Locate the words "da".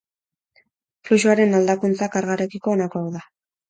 3.23-3.29